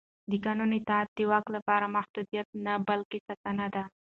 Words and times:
د 0.29 0.31
قانون 0.45 0.69
اطاعت 0.79 1.09
د 1.17 1.19
واک 1.31 1.45
لپاره 1.55 1.93
محدودیت 1.95 2.47
نه 2.65 2.73
بلکې 2.87 3.17
ساتنه 3.27 3.67
ده 3.75 3.83